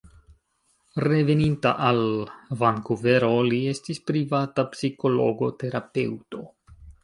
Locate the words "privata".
4.11-4.69